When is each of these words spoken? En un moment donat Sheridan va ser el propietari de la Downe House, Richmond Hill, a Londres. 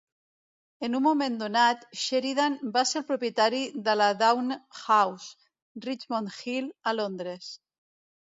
En 0.85 0.93
un 0.93 1.01
moment 1.07 1.35
donat 1.41 1.83
Sheridan 2.03 2.55
va 2.77 2.83
ser 2.91 2.97
el 3.01 3.05
propietari 3.09 3.59
de 3.89 3.95
la 4.01 4.09
Downe 4.23 4.59
House, 4.87 5.29
Richmond 5.89 6.41
Hill, 6.41 6.73
a 6.83 6.97
Londres. 7.03 7.53